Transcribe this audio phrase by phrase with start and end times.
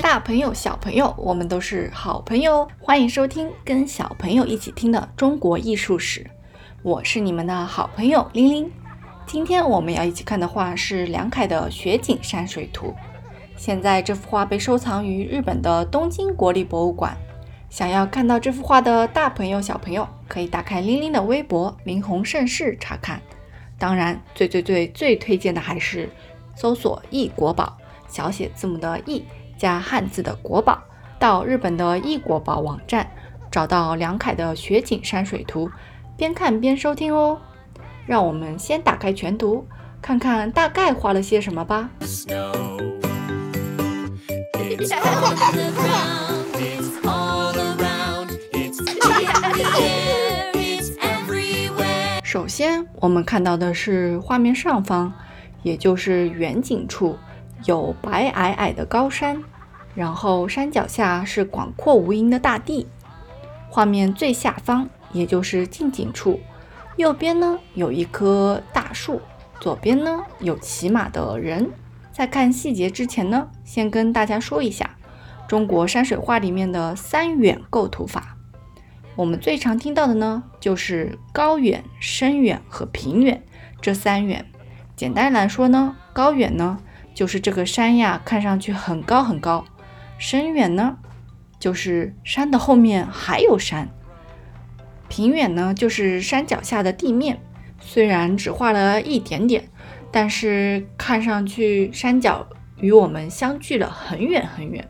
[0.00, 6.28] 大朋友、小朋友，我们都是好朋友，欢迎收听跟小朋友一起听的中国艺术史。
[6.82, 8.72] 我是你们的好朋友玲玲。
[9.26, 12.88] 今天我们要一起看的画是梁楷的《雪景山水图》。
[13.56, 17.16] 现在这幅画被收藏于日本的东京国立博物馆。
[17.68, 23.20] 想要看到这幅画的大朋友、小朋友，可以打开玲玲的微博“林红盛世”查看。
[23.78, 26.10] 当然，最最最最推荐的还是
[26.54, 27.76] 搜索“易国宝”，
[28.08, 29.24] 小写字母的“易”
[29.58, 30.82] 加汉字的“国宝”，
[31.18, 33.10] 到日本的易国宝网站
[33.50, 35.68] 找到梁凯的《雪景山水图》，
[36.16, 37.38] 边看边收听哦。
[38.06, 39.64] 让我们先打开全图，
[40.02, 41.90] 看看大概画了些什么吧。
[52.24, 55.12] 首先，我们看到的是画面上方，
[55.62, 57.16] 也就是远景处，
[57.64, 59.42] 有白皑皑的高山，
[59.94, 62.86] 然后山脚下是广阔无垠的大地。
[63.68, 66.40] 画面最下方，也就是近景处，
[66.96, 69.20] 右边呢有一棵大树，
[69.60, 71.70] 左边呢有骑马的人。
[72.12, 74.96] 在看细节之前呢，先跟大家说一下
[75.46, 78.36] 中国山水画里面的三远构图法。
[79.16, 83.42] 我们最常听到的呢，就是高远、深远和平远
[83.80, 84.44] 这三远。
[85.00, 86.78] 简单来说呢，高远呢
[87.14, 89.64] 就是这个山呀，看上去很高很高；
[90.18, 90.98] 深远呢
[91.58, 93.86] 就是山的后面还有山；
[95.08, 97.40] 平远呢就是山脚下的地面，
[97.80, 99.70] 虽然只画了一点点，
[100.12, 104.86] 但是看上去山脚与我们相距了很远很远，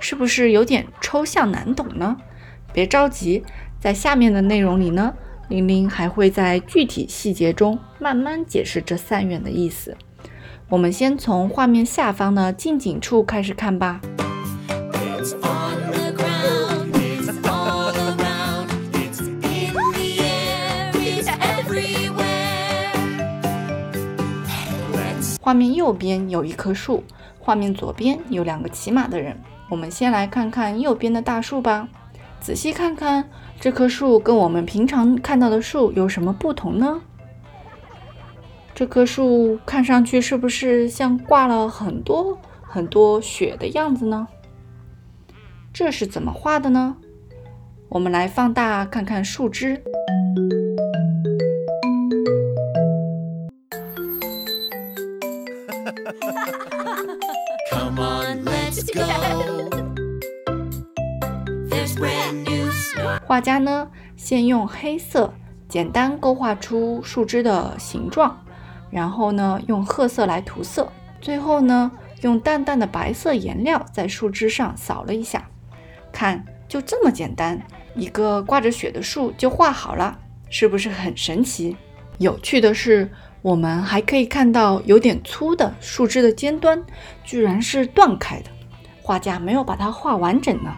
[0.00, 2.18] 是不是有点抽象难懂呢？
[2.74, 3.42] 别着急，
[3.80, 5.14] 在下面的内容里呢，
[5.50, 9.96] 玲玲还会在具体细节中慢慢解释这三远的意思。
[10.68, 14.00] 我们先从画面下方的近景处开始看吧。
[25.40, 27.02] 画面右边有一棵树，
[27.40, 29.36] 画面左边有两个骑马的人。
[29.68, 31.88] 我们先来看看右边的大树吧。
[32.40, 33.28] 仔细看看
[33.60, 37.02] 这棵树跟我们平常看到的树有什么不同呢？
[38.74, 44.26] 这棵树看上去是不是像挂了很多很多雪的样子呢？
[45.74, 46.96] 这是怎么画的呢？
[47.90, 49.82] 我们来放大看看树枝。
[57.70, 59.99] Come on, let's go.
[63.30, 65.32] 画家呢，先用黑色
[65.68, 68.36] 简单勾画出树枝的形状，
[68.90, 71.92] 然后呢，用褐色来涂色，最后呢，
[72.22, 75.48] 用淡淡的白色颜料在树枝上扫了一下。
[76.10, 77.62] 看，就这么简单，
[77.94, 81.76] 一个挂着雪的树就画好了，是不是很神奇？
[82.18, 83.08] 有趣的是，
[83.42, 86.84] 我们还可以看到有点粗的树枝的尖端，
[87.22, 88.50] 居然是断开的，
[89.00, 90.76] 画家没有把它画完整呢。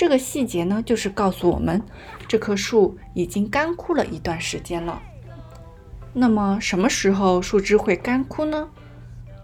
[0.00, 1.82] 这个细节呢，就是告诉我们，
[2.26, 4.98] 这棵树已经干枯了一段时间了。
[6.14, 8.66] 那么什么时候树枝会干枯呢？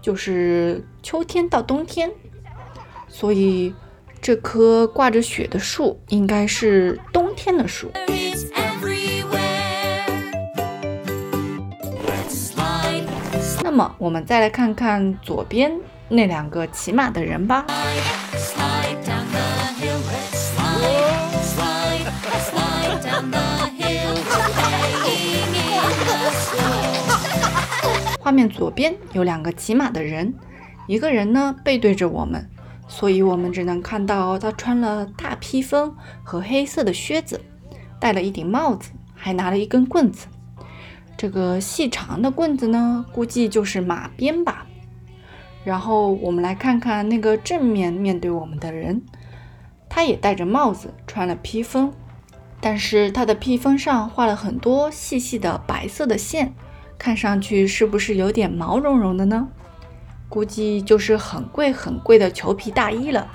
[0.00, 2.10] 就是秋天到冬天。
[3.06, 3.74] 所以
[4.18, 7.92] 这棵挂着雪的树应该是冬天的树。
[13.62, 15.78] 那么我们再来看看左边
[16.08, 17.66] 那两个骑马的人吧。
[28.26, 30.34] 画面左边有两个骑马的人，
[30.88, 32.50] 一个人呢背对着我们，
[32.88, 35.94] 所以我们只能看到他穿了大披风
[36.24, 37.40] 和黑色的靴子，
[38.00, 40.26] 戴了一顶帽子，还拿了一根棍子。
[41.16, 44.66] 这个细长的棍子呢，估计就是马鞭吧。
[45.62, 49.02] 然后我们来看看那个正面面对我们的人，
[49.88, 51.92] 他也戴着帽子，穿了披风，
[52.60, 56.52] 但是他的披风上画了很多细细的白色的线。
[56.98, 59.48] 看上去是不是有点毛茸茸的呢？
[60.28, 63.30] 估计就是很贵很贵的裘皮大衣了。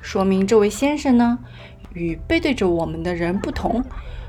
[0.00, 1.38] 说明这位先生呢，
[1.94, 3.84] 与背对着我们的人不同，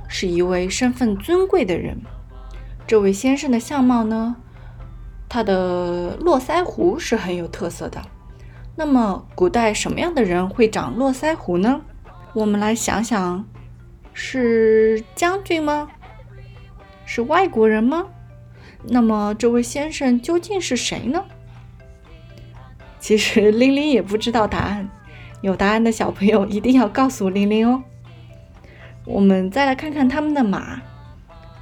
[0.08, 2.00] 是一位身份尊贵的人。
[2.86, 4.36] 这位先生的相貌呢，
[5.28, 8.00] 他的络腮胡是很有特色的。
[8.76, 11.82] 那么，古代什么样的人会长络腮胡呢？
[12.34, 13.46] 我们来想想，
[14.14, 15.88] 是将军吗？
[17.06, 18.06] 是外国人吗？
[18.86, 21.24] 那么，这位先生究竟是谁呢？
[23.00, 24.90] 其实玲玲也不知道答案，
[25.42, 27.84] 有答案的小朋友一定要告诉玲玲哦。
[29.06, 30.82] 我们再来看看他们的马，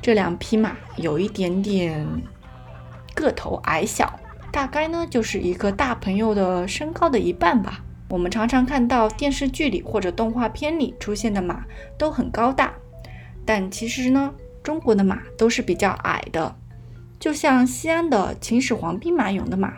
[0.02, 2.08] 这两匹马有一点点
[3.16, 4.20] 个头矮小，
[4.52, 7.84] 大概呢就是一个大朋友的身高的一半吧。
[8.10, 11.64] 我们常常看到电视剧里或者动画片里出现的马
[11.98, 12.74] 都很高大，
[13.46, 16.56] 但其实呢，中国的马都是比较矮的。
[17.22, 19.72] 就像西安的秦始皇兵马俑的马，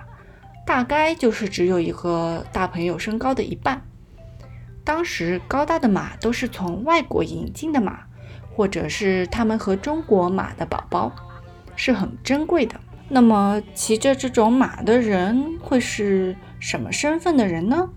[0.65, 3.81] 大概就是只有一个大朋友身高的一半。
[4.85, 7.99] 当时高大的马都是从外国引进的马，
[8.55, 11.11] 或者是他们和中国马的宝宝，
[11.75, 12.79] 是很珍贵的。
[13.09, 17.89] 那么骑着这种马的人会是什么身份的人呢？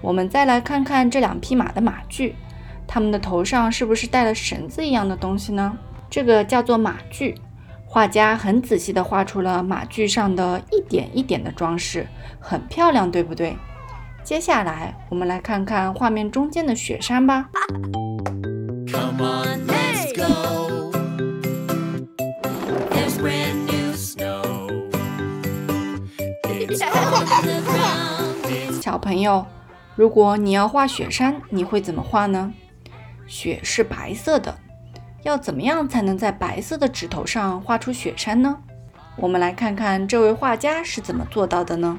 [0.00, 2.34] 我们再来看看这两匹马的马具，
[2.86, 5.78] 它们的头上是不是带了绳子一样的东西呢？
[6.14, 7.34] 这个叫做马具。
[7.84, 12.06] 画家很仔细地画出了马具上的一点一点的装饰，
[12.38, 13.56] 很漂亮，对不对？
[14.22, 17.48] 接下来，我们来看看画面中间的雪山吧。
[28.80, 29.44] 小朋友，
[29.96, 32.52] 如果你要画雪山，你会怎么画呢？
[33.26, 34.56] 雪是白色的，
[35.24, 38.56] 要怎么样才能在白色的纸头上画出雪山呢？
[39.16, 41.98] 我们来看看这位画家是怎么做到的呢？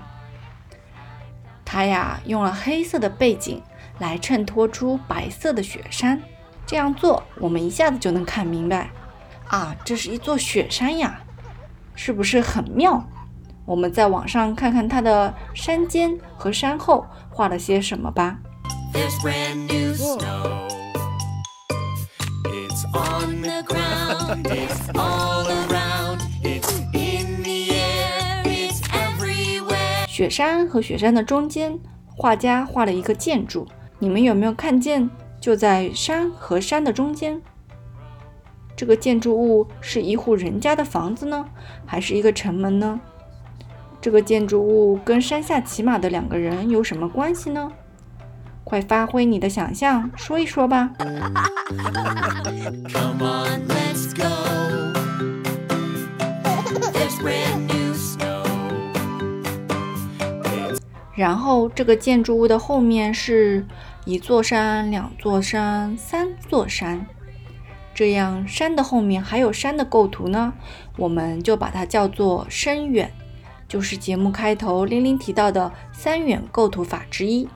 [1.65, 3.61] 他呀，用了黑色的背景
[3.97, 6.21] 来衬托出白色的雪山。
[6.67, 8.89] 这样做，我们一下子就能看明白
[9.47, 11.19] 啊，这是一座雪山呀，
[11.95, 13.03] 是不是很妙？
[13.65, 18.37] 我们在网上看看它的山间和山后画了些什么吧。
[22.95, 31.77] On the ground is all around，it's in the air is everywhere 雪山和雪山的中间，
[32.15, 33.67] 画家画了一个建筑。
[33.99, 35.09] 你们有没有看见？
[35.41, 37.39] 就在山和山的中间，
[38.75, 41.45] 这个建筑物是一户人家的房子呢，
[41.85, 42.99] 还是一个城门呢？
[44.01, 47.71] 这个建筑物跟山下骑马的两个人有什么关系呢？
[48.65, 50.89] 快发挥你的想象，说一说吧。
[61.15, 63.65] 然后，这个建筑物的后面是
[64.03, 67.05] 一座山、两座山、三座山，
[67.93, 70.51] 这样山的后面还有山的构图呢，
[70.97, 73.09] 我们就把它叫做深远，
[73.65, 77.47] 就是节目开头玲玲提到的三远构图法之一。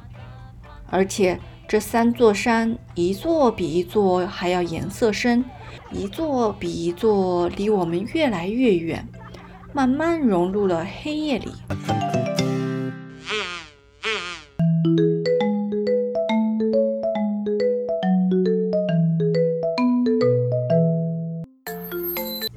[0.91, 5.45] 而且这三座山，一座比一座还要颜色深，
[5.91, 9.07] 一座比一座离我们越来越远，
[9.71, 11.51] 慢慢融入了黑夜里。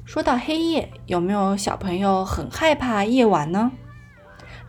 [0.05, 3.71] 说到黑夜，有没有小朋友很害怕夜晚呢？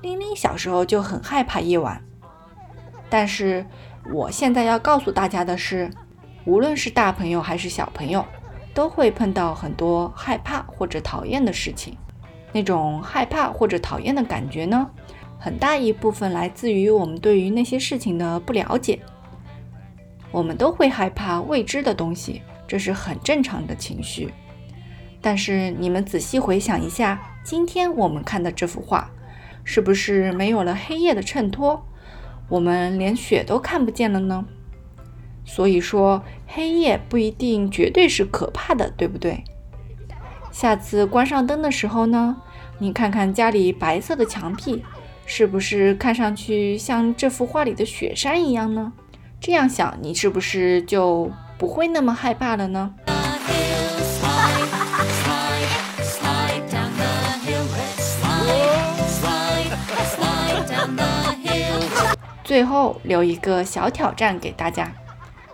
[0.00, 2.02] 玲玲小时候就很害怕夜晚，
[3.14, 3.64] 但是
[4.12, 5.88] 我现在要告诉大家的是，
[6.44, 8.26] 无论是大朋友还是小朋友，
[8.75, 11.96] 都会碰到很多害怕或者讨厌的事情。
[12.50, 14.91] 那种害怕或者讨厌的感觉呢，
[15.38, 18.98] 很大一部分来自于我们对于那些事情的不了解。
[20.32, 24.34] 我们都会害怕未知的东西，这是很正常的情绪。
[25.20, 29.08] 但是你们仔细回想一下，今天我们看的这幅画，
[29.62, 31.81] 是不是没有了黑夜的衬托，
[32.48, 34.44] 我们连雪都看不见了呢？
[35.44, 39.44] 所以说，黑夜不一定绝对是可怕的，对不对？
[40.51, 42.36] 下次关上灯的时候呢，
[42.79, 44.82] 你看看家里白色的墙壁，
[45.27, 48.93] 是不是看上去像这幅画里的雪山一样呢？
[49.41, 52.94] 这样想，你是不是就不会那么害怕了呢？
[62.44, 64.93] 最后留一个小挑战给大家，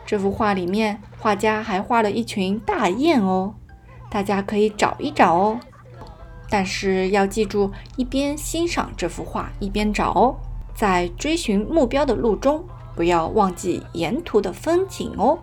[0.05, 3.55] 这幅画里面画家还画了一群大雁哦，
[4.11, 5.61] 大家可以找一找哦。
[6.49, 10.35] 但是要记住，一边欣赏这幅画一边找哦，
[10.75, 12.65] 在追寻目标的路中，
[12.97, 15.39] 不要忘记沿途的风景哦。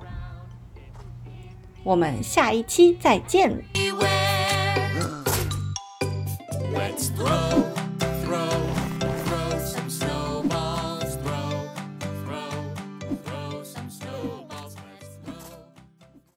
[1.83, 3.63] 我们下一期再见。